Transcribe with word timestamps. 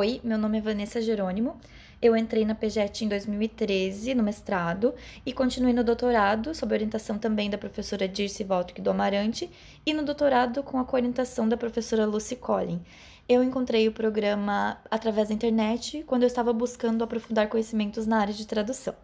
Oi, 0.00 0.18
meu 0.24 0.38
nome 0.38 0.56
é 0.56 0.60
Vanessa 0.62 0.98
Jerônimo. 1.02 1.60
Eu 2.00 2.16
entrei 2.16 2.46
na 2.46 2.54
PGET 2.54 3.04
em 3.04 3.08
2013, 3.08 4.14
no 4.14 4.22
mestrado, 4.22 4.94
e 5.26 5.32
continuei 5.34 5.74
no 5.74 5.84
doutorado, 5.84 6.54
sob 6.54 6.72
orientação 6.72 7.18
também 7.18 7.50
da 7.50 7.58
professora 7.58 8.08
Dirce 8.08 8.42
Valtic 8.42 8.80
do 8.80 8.88
Amarante, 8.88 9.50
e 9.84 9.92
no 9.92 10.02
doutorado 10.02 10.62
com 10.62 10.78
a 10.78 10.86
orientação 10.90 11.46
da 11.46 11.54
professora 11.54 12.06
Lucy 12.06 12.34
Collin. 12.36 12.80
Eu 13.28 13.44
encontrei 13.44 13.88
o 13.88 13.92
programa 13.92 14.78
através 14.90 15.28
da 15.28 15.34
internet 15.34 16.02
quando 16.06 16.22
eu 16.22 16.28
estava 16.28 16.50
buscando 16.50 17.04
aprofundar 17.04 17.50
conhecimentos 17.50 18.06
na 18.06 18.20
área 18.20 18.32
de 18.32 18.46
tradução. 18.46 18.94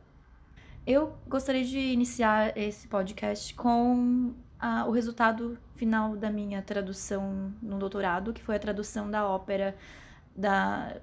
Eu 0.86 1.12
gostaria 1.28 1.62
de 1.66 1.78
iniciar 1.78 2.56
esse 2.56 2.88
podcast 2.88 3.52
com 3.52 4.32
o 4.86 4.90
resultado 4.92 5.58
final 5.74 6.16
da 6.16 6.30
minha 6.30 6.62
tradução 6.62 7.52
no 7.60 7.78
doutorado, 7.78 8.32
que 8.32 8.42
foi 8.42 8.56
a 8.56 8.58
tradução 8.58 9.10
da 9.10 9.28
ópera 9.28 9.76
da 10.36 10.96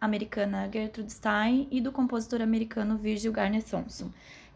americana 0.00 0.68
Gertrude 0.72 1.12
Stein 1.12 1.68
e 1.70 1.80
do 1.80 1.92
compositor 1.92 2.42
americano 2.42 2.96
Virgil 2.96 3.32
Garner 3.32 3.62
Thompson. 3.62 4.10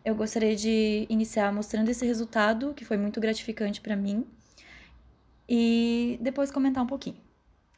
Eu 0.04 0.14
gostaria 0.14 0.54
de 0.54 1.06
iniciar 1.08 1.52
mostrando 1.52 1.88
esse 1.88 2.04
resultado, 2.06 2.74
que 2.74 2.84
foi 2.84 2.96
muito 2.96 3.20
gratificante 3.20 3.80
para 3.80 3.96
mim, 3.96 4.24
e 5.48 6.18
depois 6.20 6.50
comentar 6.50 6.82
um 6.82 6.86
pouquinho. 6.86 7.16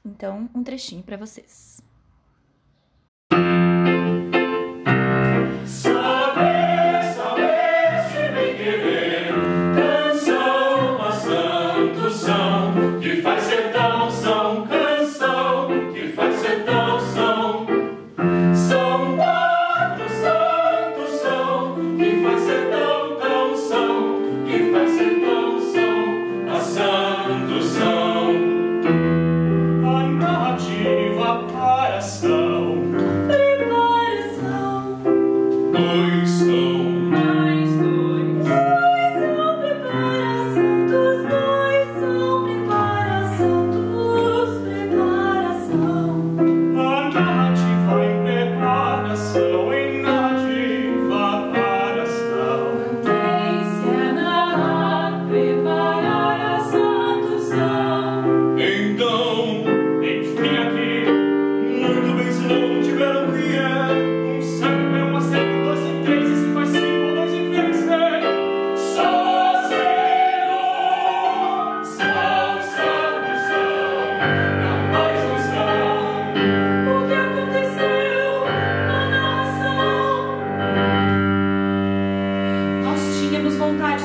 Então, 0.04 0.48
um 0.54 0.62
trechinho 0.62 1.02
para 1.02 1.16
vocês. 1.16 1.82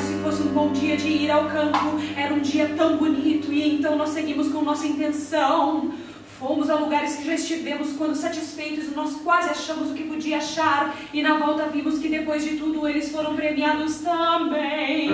se 0.04 0.14
fosse 0.16 0.42
um 0.42 0.52
bom 0.52 0.72
dia 0.72 0.98
de 0.98 1.08
ir 1.08 1.32
ao 1.32 1.46
campo, 1.46 1.98
era 2.16 2.34
um 2.34 2.40
dia 2.40 2.74
tão 2.76 2.98
bonito 2.98 3.52
e 3.52 3.76
então 3.76 3.96
nós 3.96 4.10
seguimos 4.10 4.52
com 4.52 4.62
nossa 4.62 4.86
intenção. 4.86 5.92
Fomos 6.38 6.70
a 6.70 6.76
lugares 6.76 7.16
que 7.16 7.26
já 7.26 7.36
estivemos 7.36 7.94
quando 7.94 8.16
satisfeitos, 8.16 8.94
nós 8.94 9.16
quase 9.24 9.50
achamos 9.50 9.92
o 9.92 9.94
que 9.94 10.04
podia 10.04 10.38
achar 10.38 10.94
e 11.14 11.22
na 11.22 11.38
volta 11.38 11.70
vimos 11.70 12.00
que 12.00 12.10
depois 12.10 12.44
de 12.44 12.58
tudo 12.58 12.86
eles 12.86 13.10
foram 13.12 13.34
premiados 13.34 14.00
também. 14.00 15.10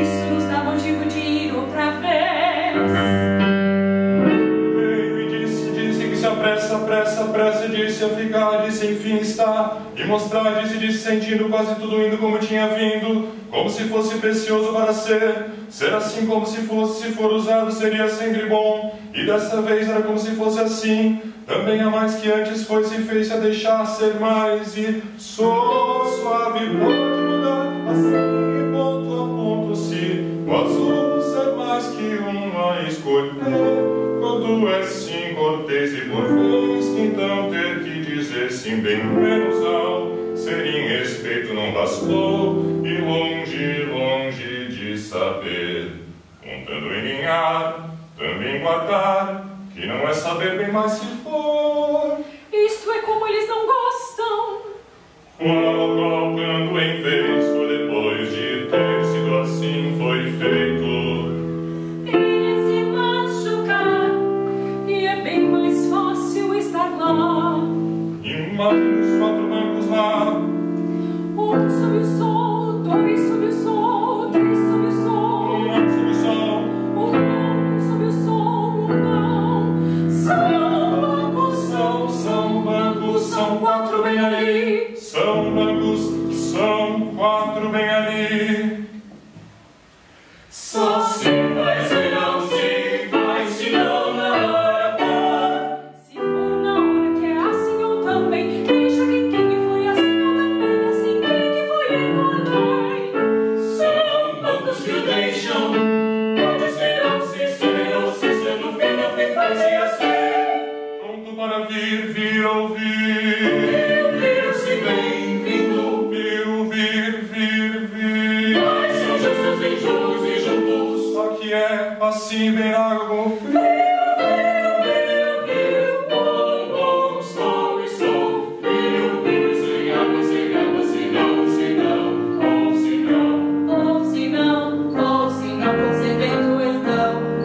Isso 0.00 0.34
nos 0.34 0.44
dá 0.44 0.64
motivo 0.64 1.04
de 1.04 1.18
ir 1.18 1.54
outra 1.54 1.90
vez. 1.90 2.90
Veio 4.76 5.20
e 5.20 5.28
disse, 5.46 5.70
disse 5.72 6.08
que 6.08 6.16
se 6.16 6.26
apressa, 6.26 6.76
apressa, 6.76 7.24
apressa, 7.24 7.68
disse 7.68 8.02
a 8.02 8.08
ficar, 8.08 8.64
disse 8.64 8.86
enfim 8.86 9.18
está 9.18 9.73
sentindo 11.04 11.48
quase 11.50 11.74
tudo 11.76 12.04
indo 12.04 12.16
como 12.18 12.38
tinha 12.38 12.66
vindo, 12.68 13.28
como 13.50 13.68
se 13.68 13.84
fosse 13.84 14.16
precioso 14.16 14.72
para 14.72 14.92
ser. 14.92 15.46
Ser 15.68 15.92
assim 15.92 16.26
como 16.26 16.46
se 16.46 16.58
fosse, 16.62 17.02
se 17.02 17.12
for 17.12 17.32
usado, 17.32 17.70
seria 17.70 18.08
sempre 18.08 18.46
bom. 18.46 18.98
E 19.12 19.26
dessa 19.26 19.60
vez 19.60 19.88
era 19.88 20.02
como 20.02 20.18
se 20.18 20.30
fosse 20.32 20.60
assim. 20.60 21.20
Também 21.46 21.80
a 21.80 21.90
mais 21.90 22.14
que 22.14 22.30
antes 22.30 22.64
foi, 22.64 22.84
se 22.84 22.96
fez 23.02 23.30
a 23.30 23.36
deixar 23.36 23.84
ser 23.86 24.14
mais. 24.18 24.76
E 24.76 25.02
sou 25.18 26.06
suave, 26.06 26.60
pode 26.60 26.98
mudar, 27.26 27.72
assim, 27.90 28.72
ponto 28.72 29.12
a 29.12 29.26
ponto, 29.26 29.76
se 29.76 30.24
o 30.46 30.56
azul 30.56 31.20
ser 31.20 31.56
mais 31.56 31.86
que 31.88 32.16
uma 32.16 32.88
escolher. 32.88 33.94
Quando 34.20 34.68
é 34.68 34.82
sim 34.84 35.34
cortês 35.34 35.92
e 35.92 36.00
por 36.02 36.26
vez, 36.26 36.86
então 36.98 37.50
ter 37.50 37.84
que 37.84 38.00
dizer 38.00 38.50
sim 38.50 38.76
bem 38.76 39.00
bastou, 41.84 42.64
e 42.82 42.98
longe, 42.98 43.84
longe 43.84 44.68
de 44.68 44.96
saber, 44.96 45.92
contando 46.42 46.94
em 46.94 47.02
ganhar, 47.02 47.90
também 48.16 48.62
guardar, 48.62 49.44
que 49.74 49.86
não 49.86 49.96
é 50.08 50.14
saber 50.14 50.56
bem 50.56 50.72
mais 50.72 50.92
se 50.92 51.04
for. 51.22 52.20
Isto 52.50 52.90
é 52.90 53.02
como 53.02 53.26
eles 53.26 53.46
não 53.46 53.66
gostam. 53.66 54.62
Colocando 55.36 55.93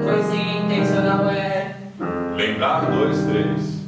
pois 0.04 0.26
sim, 0.28 0.66
intencional 0.66 1.30
é. 1.30 1.76
Lembrar 2.36 2.86
dois, 2.86 3.18
três. 3.26 3.80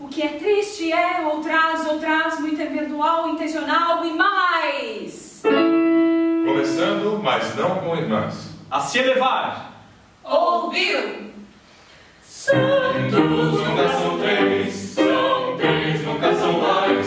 O 0.00 0.08
que 0.08 0.22
é 0.22 0.28
triste 0.30 0.92
é 0.92 1.26
ou 1.26 1.40
traz, 1.40 1.86
ou 1.86 1.98
traz, 1.98 2.40
muito 2.40 2.60
eventual, 2.60 3.28
intencional 3.28 4.04
e 4.04 4.12
mais. 4.12 5.42
Começando, 5.42 7.20
mas 7.22 7.54
não 7.56 7.76
com 7.76 7.94
irmãs. 7.96 8.50
A 8.68 8.80
se 8.80 8.98
elevar. 8.98 9.69
Ouviu? 10.70 11.32
Santos 12.22 13.12
nunca 13.12 13.88
são 13.88 14.20
três, 14.20 14.72
são 14.72 15.56
três, 15.56 16.04
nunca 16.04 16.32
são 16.32 16.60
mais. 16.60 16.99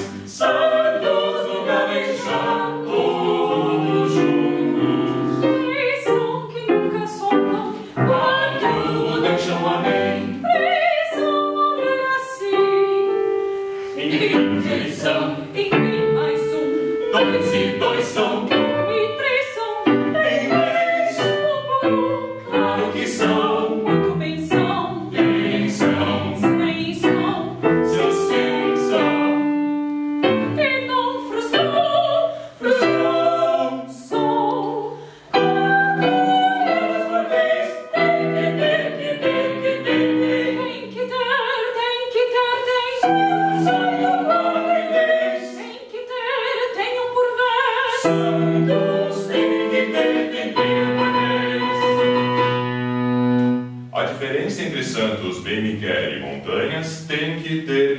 Santos, 54.94 55.40
bem 55.40 55.60
me 55.60 55.72
e 56.18 56.20
montanhas 56.20 57.06
tem 57.08 57.40
que 57.40 57.64
ter, 57.64 57.93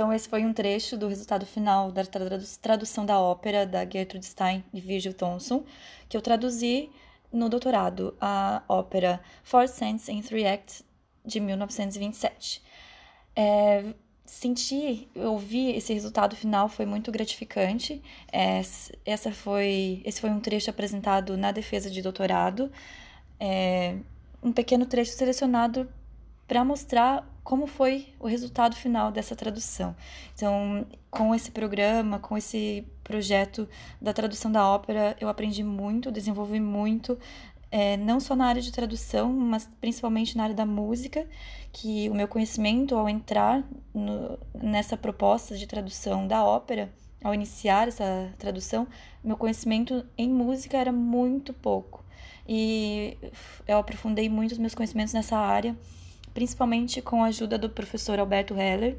então, 0.00 0.14
esse 0.14 0.26
foi 0.30 0.46
um 0.46 0.52
trecho 0.54 0.96
do 0.96 1.08
resultado 1.08 1.44
final 1.44 1.92
da 1.92 2.02
tradu- 2.06 2.42
tradução 2.62 3.04
da 3.04 3.20
ópera 3.20 3.66
da 3.66 3.84
Gertrude 3.84 4.24
Stein 4.24 4.64
e 4.72 4.80
Virgil 4.80 5.12
Thomson, 5.12 5.62
que 6.08 6.16
eu 6.16 6.22
traduzi 6.22 6.88
no 7.30 7.50
doutorado, 7.50 8.16
a 8.18 8.62
ópera 8.66 9.20
Four 9.44 9.68
Cents 9.68 10.08
in 10.08 10.22
Three 10.22 10.46
Acts, 10.46 10.82
de 11.22 11.38
1927. 11.38 12.62
É, 13.36 13.92
senti, 14.24 15.06
ouvir 15.14 15.76
esse 15.76 15.92
resultado 15.92 16.34
final 16.34 16.66
foi 16.66 16.86
muito 16.86 17.12
gratificante. 17.12 18.02
É, 18.32 18.62
essa 19.04 19.30
foi, 19.30 20.00
esse 20.02 20.18
foi 20.18 20.30
um 20.30 20.40
trecho 20.40 20.70
apresentado 20.70 21.36
na 21.36 21.52
defesa 21.52 21.90
de 21.90 22.00
doutorado, 22.00 22.72
é, 23.38 23.98
um 24.42 24.50
pequeno 24.50 24.86
trecho 24.86 25.12
selecionado 25.12 25.86
para 26.48 26.64
mostrar 26.64 27.29
como 27.42 27.66
foi 27.66 28.08
o 28.18 28.26
resultado 28.26 28.76
final 28.76 29.10
dessa 29.10 29.34
tradução. 29.34 29.96
Então, 30.34 30.86
com 31.10 31.34
esse 31.34 31.50
programa, 31.50 32.18
com 32.18 32.36
esse 32.36 32.86
projeto 33.02 33.68
da 34.00 34.12
tradução 34.12 34.52
da 34.52 34.68
ópera, 34.68 35.16
eu 35.20 35.28
aprendi 35.28 35.62
muito, 35.62 36.12
desenvolvi 36.12 36.60
muito, 36.60 37.18
é, 37.70 37.96
não 37.96 38.20
só 38.20 38.34
na 38.36 38.46
área 38.46 38.60
de 38.60 38.72
tradução, 38.72 39.32
mas 39.32 39.68
principalmente 39.80 40.36
na 40.36 40.44
área 40.44 40.54
da 40.54 40.66
música, 40.66 41.26
que 41.72 42.08
o 42.10 42.14
meu 42.14 42.28
conhecimento 42.28 42.94
ao 42.96 43.08
entrar 43.08 43.64
no, 43.94 44.38
nessa 44.54 44.96
proposta 44.96 45.56
de 45.56 45.66
tradução 45.66 46.26
da 46.26 46.44
ópera, 46.44 46.92
ao 47.22 47.34
iniciar 47.34 47.88
essa 47.88 48.32
tradução, 48.38 48.86
meu 49.22 49.36
conhecimento 49.36 50.04
em 50.16 50.28
música 50.28 50.76
era 50.76 50.92
muito 50.92 51.52
pouco. 51.52 52.04
E 52.48 53.16
eu 53.68 53.78
aprofundei 53.78 54.28
muito 54.28 54.52
os 54.52 54.58
meus 54.58 54.74
conhecimentos 54.74 55.14
nessa 55.14 55.36
área 55.36 55.76
principalmente 56.32 57.02
com 57.02 57.24
a 57.24 57.28
ajuda 57.28 57.58
do 57.58 57.68
professor 57.68 58.18
Alberto 58.18 58.54
Heller, 58.54 58.96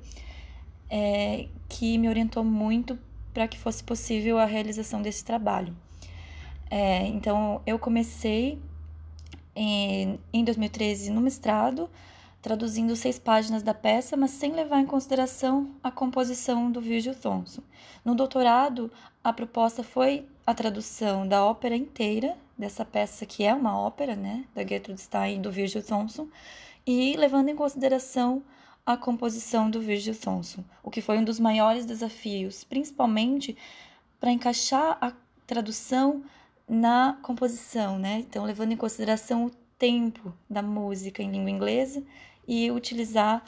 é, 0.90 1.48
que 1.70 1.98
me 1.98 2.10
orientou 2.10 2.44
muito 2.44 2.98
para 3.34 3.48
que 3.48 3.58
fosse 3.58 3.84
possível 3.84 4.38
a 4.38 4.46
realização 4.46 5.02
desse 5.02 5.24
trabalho. 5.24 5.76
É, 6.70 7.06
então, 7.08 7.62
eu 7.66 7.78
comecei 7.80 8.60
em, 9.56 10.20
em 10.32 10.44
2013 10.44 11.12
no 11.12 11.22
mestrado, 11.22 11.90
traduzindo 12.42 12.96
seis 12.96 13.20
páginas 13.20 13.62
da 13.62 13.74
peça, 13.74 14.18
mas 14.18 14.32
sem 14.32 14.52
levar 14.54 14.80
em 14.80 14.86
consideração 14.86 15.72
a 15.84 15.92
composição 15.92 16.72
do 16.72 16.82
Virgil 16.82 17.14
Thomson. 17.16 17.62
No 18.04 18.16
doutorado, 18.16 18.92
a 19.24 19.32
proposta 19.32 19.84
foi 19.84 20.26
a 20.46 20.54
tradução 20.54 21.28
da 21.28 21.46
ópera 21.46 21.76
inteira, 21.76 22.36
dessa 22.62 22.86
peça 22.86 23.26
que 23.26 23.44
é 23.44 23.54
uma 23.54 23.78
ópera, 23.78 24.16
né, 24.16 24.46
da 24.56 24.66
Gertrude 24.66 25.02
Stein 25.02 25.38
e 25.38 25.40
do 25.42 25.52
Virgil 25.52 25.84
Thomson, 25.84 26.28
e 26.86 27.18
levando 27.18 27.50
em 27.50 27.56
consideração 27.56 28.44
a 28.86 28.96
composição 28.96 29.70
do 29.70 29.82
Virgil 29.82 30.16
Thomson, 30.16 30.64
o 30.84 30.90
que 30.90 31.02
foi 31.02 31.18
um 31.18 31.24
dos 31.24 31.40
maiores 31.40 31.86
desafios, 31.86 32.64
principalmente 32.64 33.58
para 34.20 34.32
encaixar 34.32 34.98
a 35.02 35.12
tradução 35.46 36.24
na 36.70 37.18
composição, 37.22 38.00
né? 38.00 38.20
Então, 38.20 38.46
levando 38.46 38.72
em 38.72 38.78
consideração 38.78 39.46
o 39.46 39.52
tempo 39.78 40.34
da 40.50 40.62
música 40.62 41.22
em 41.22 41.32
língua 41.32 41.50
inglesa 41.50 42.04
e 42.48 42.72
utilizar 42.72 43.44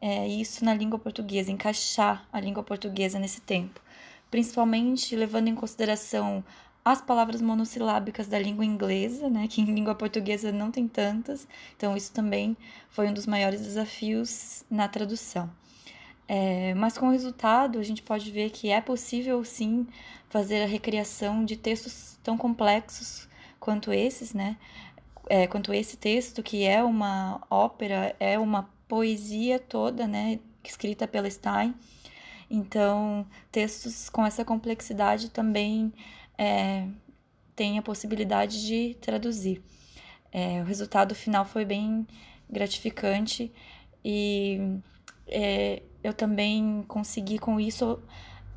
é, 0.00 0.28
isso 0.28 0.64
na 0.64 0.74
língua 0.74 0.98
portuguesa, 0.98 1.50
encaixar 1.50 2.28
a 2.32 2.40
língua 2.40 2.62
portuguesa 2.62 3.18
nesse 3.18 3.40
tempo, 3.40 3.80
principalmente 4.30 5.16
levando 5.16 5.48
em 5.48 5.54
consideração 5.54 6.44
as 6.84 7.00
palavras 7.00 7.42
monossilábicas 7.42 8.26
da 8.28 8.38
língua 8.38 8.64
inglesa, 8.64 9.28
né, 9.28 9.46
que 9.48 9.60
em 9.60 9.74
língua 9.74 9.94
portuguesa 9.94 10.50
não 10.50 10.70
tem 10.70 10.88
tantas, 10.88 11.46
então 11.76 11.96
isso 11.96 12.12
também 12.12 12.56
foi 12.90 13.08
um 13.08 13.12
dos 13.12 13.26
maiores 13.26 13.60
desafios 13.60 14.64
na 14.70 14.88
tradução. 14.88 15.50
É, 16.26 16.74
mas 16.74 16.96
com 16.96 17.08
o 17.08 17.10
resultado, 17.10 17.78
a 17.78 17.82
gente 17.82 18.02
pode 18.02 18.30
ver 18.30 18.50
que 18.50 18.70
é 18.70 18.80
possível 18.80 19.42
sim 19.44 19.86
fazer 20.28 20.62
a 20.62 20.66
recriação 20.66 21.44
de 21.44 21.56
textos 21.56 22.18
tão 22.22 22.36
complexos 22.36 23.28
quanto 23.60 23.92
esses, 23.92 24.32
né, 24.32 24.56
é, 25.28 25.46
quanto 25.46 25.72
esse 25.72 25.96
texto, 25.96 26.42
que 26.42 26.64
é 26.64 26.82
uma 26.82 27.40
ópera, 27.50 28.16
é 28.18 28.38
uma 28.38 28.68
poesia 28.86 29.58
toda, 29.58 30.06
né, 30.06 30.38
escrita 30.64 31.06
pela 31.06 31.30
Stein. 31.30 31.74
Então, 32.50 33.26
textos 33.52 34.08
com 34.08 34.24
essa 34.24 34.44
complexidade 34.44 35.30
também 35.30 35.92
é, 36.38 36.86
tem 37.54 37.78
a 37.78 37.82
possibilidade 37.82 38.64
de 38.64 38.94
traduzir. 39.00 39.60
É, 40.32 40.62
o 40.62 40.64
resultado 40.64 41.14
final 41.14 41.44
foi 41.44 41.64
bem 41.64 42.06
gratificante 42.48 43.52
e 44.04 44.78
é, 45.26 45.82
eu 46.02 46.14
também 46.14 46.84
consegui 46.86 47.38
com 47.38 47.58
isso 47.58 48.00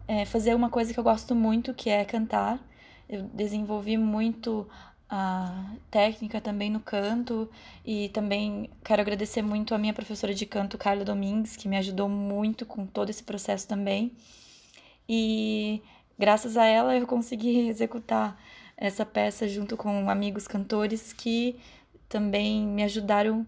é, 0.08 0.26
fazer 0.26 0.54
uma 0.56 0.70
coisa 0.70 0.94
que 0.94 1.00
eu 1.00 1.04
gosto 1.04 1.34
muito, 1.34 1.74
que 1.74 1.90
é 1.90 2.06
cantar. 2.06 2.60
Eu 3.10 3.24
desenvolvi 3.34 3.98
muito 3.98 4.68
a 5.10 5.74
técnica 5.90 6.40
também 6.40 6.70
no 6.70 6.80
canto 6.80 7.50
e 7.86 8.08
também 8.10 8.70
quero 8.84 9.02
agradecer 9.02 9.42
muito 9.42 9.76
a 9.76 9.78
minha 9.78 9.94
professora 9.94 10.34
de 10.34 10.46
canto, 10.46 10.78
Carla 10.78 11.04
Domingues, 11.04 11.58
que 11.58 11.68
me 11.68 11.76
ajudou 11.78 12.08
muito 12.08 12.66
com 12.66 12.86
todo 12.86 13.10
esse 13.10 13.24
processo 13.24 13.68
também. 13.68 14.14
E 15.10 15.82
graças 16.22 16.56
a 16.56 16.66
ela 16.68 16.96
eu 16.96 17.08
consegui 17.08 17.68
executar 17.68 18.40
essa 18.78 19.04
peça 19.04 19.48
junto 19.48 19.76
com 19.76 20.08
amigos 20.08 20.48
cantores 20.48 21.12
que 21.12 21.60
também 22.08 22.62
me 22.62 22.84
ajudaram 22.84 23.46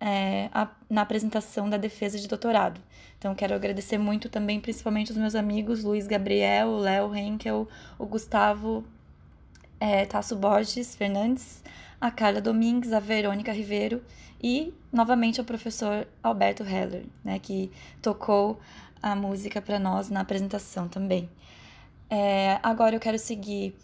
é, 0.00 0.48
a, 0.50 0.66
na 0.88 1.02
apresentação 1.02 1.68
da 1.68 1.76
defesa 1.76 2.18
de 2.18 2.26
doutorado. 2.26 2.80
Então, 3.18 3.34
quero 3.34 3.54
agradecer 3.54 3.98
muito 3.98 4.30
também, 4.30 4.58
principalmente 4.60 5.10
os 5.10 5.18
meus 5.18 5.34
amigos 5.34 5.84
Luiz 5.84 6.06
Gabriel, 6.06 6.78
Léo 6.78 7.14
Henkel, 7.14 7.68
o 7.98 8.06
Gustavo 8.06 8.82
é, 9.78 10.06
Tasso 10.06 10.36
Borges 10.36 10.96
Fernandes, 10.96 11.62
a 12.00 12.10
Carla 12.10 12.40
Domingues, 12.40 12.94
a 12.94 13.00
Verônica 13.00 13.52
Ribeiro 13.52 14.02
e, 14.42 14.72
novamente, 14.90 15.38
o 15.38 15.44
professor 15.44 16.08
Alberto 16.22 16.62
Heller, 16.62 17.04
né, 17.22 17.38
que 17.38 17.70
tocou 18.00 18.58
a 19.02 19.14
música 19.14 19.60
para 19.60 19.78
nós 19.78 20.08
na 20.08 20.20
apresentação 20.20 20.88
também. 20.88 21.28
É, 22.08 22.58
agora 22.62 22.94
eu 22.94 23.00
quero 23.00 23.18
seguir 23.18 23.74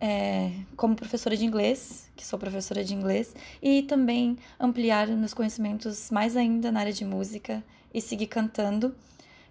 é, 0.00 0.52
como 0.76 0.94
professora 0.94 1.36
de 1.36 1.44
inglês, 1.44 2.10
que 2.16 2.24
sou 2.24 2.38
professora 2.38 2.84
de 2.84 2.94
inglês, 2.94 3.34
e 3.62 3.82
também 3.82 4.38
ampliar 4.58 5.08
meus 5.08 5.34
conhecimentos 5.34 6.10
mais 6.10 6.36
ainda 6.36 6.70
na 6.70 6.80
área 6.80 6.92
de 6.92 7.04
música 7.04 7.62
e 7.92 8.00
seguir 8.00 8.28
cantando, 8.28 8.94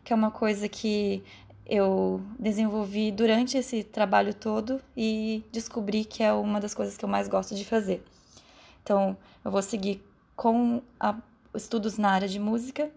que 0.04 0.14
é 0.14 0.16
uma 0.16 0.32
coisa 0.32 0.70
que 0.70 1.24
eu 1.66 2.22
desenvolvi 2.40 3.12
durante 3.12 3.58
esse 3.58 3.84
trabalho 3.84 4.34
todo 4.34 4.82
e 4.96 5.44
descobri 5.52 6.06
que 6.06 6.24
é 6.24 6.32
uma 6.32 6.62
das 6.62 6.74
coisas 6.74 6.96
que 6.96 7.04
eu 7.04 7.10
mais 7.10 7.28
gosto 7.28 7.54
de 7.56 7.66
fazer. 7.66 8.02
Então, 8.82 9.18
eu 9.44 9.52
vou 9.52 9.62
seguir 9.62 10.02
com 10.34 10.82
a, 10.98 11.18
estudos 11.54 11.98
na 11.98 12.12
área 12.12 12.28
de 12.28 12.40
música 12.40 12.90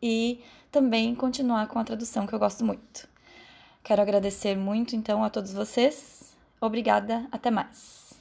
e 0.00 0.40
também 0.72 1.14
continuar 1.14 1.66
com 1.66 1.78
a 1.78 1.84
tradução, 1.84 2.26
que 2.26 2.34
eu 2.34 2.38
gosto 2.38 2.64
muito. 2.64 3.06
Quero 3.88 4.02
agradecer 4.02 4.54
muito, 4.54 4.94
então, 4.94 5.24
a 5.24 5.30
todos 5.30 5.50
vocês 5.50 6.36
Obrigada, 6.60 7.26
até 7.32 7.50
mais. 7.50 8.12